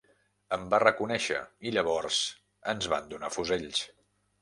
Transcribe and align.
Em 0.55 0.63
va 0.71 0.79
reconèixer, 0.83 1.37
i 1.71 1.75
llavors 1.77 2.25
ens 2.75 2.91
van 2.97 3.15
donar 3.15 3.35
fusells... 3.39 3.89